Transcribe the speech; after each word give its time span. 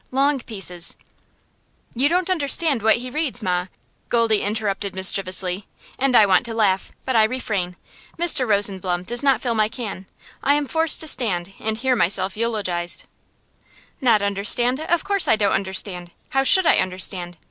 Long 0.09 0.39
pieces" 0.39 0.95
"You 2.01 2.09
don't 2.09 2.31
understand 2.31 2.81
what 2.81 2.95
he 2.97 3.11
reads, 3.11 3.43
ma," 3.43 3.67
Goldie 4.09 4.41
interrupts 4.41 4.91
mischievously; 4.93 5.67
and 5.99 6.15
I 6.15 6.25
want 6.25 6.43
to 6.47 6.55
laugh, 6.55 6.91
but 7.05 7.15
I 7.15 7.23
refrain. 7.23 7.75
Mr. 8.17 8.47
Rosenblum 8.47 9.03
does 9.03 9.21
not 9.21 9.41
fill 9.43 9.53
my 9.53 9.69
can; 9.69 10.07
I 10.41 10.55
am 10.55 10.65
forced 10.65 11.01
to 11.01 11.07
stand 11.07 11.53
and 11.59 11.77
hear 11.77 11.95
myself 11.95 12.35
eulogized. 12.35 13.03
"Not 14.01 14.23
understand? 14.23 14.79
Of 14.79 15.03
course 15.03 15.27
I 15.27 15.35
don't 15.35 15.53
understand. 15.53 16.09
How 16.31 16.43
should 16.45 16.65
I 16.65 16.77
understand? 16.77 17.37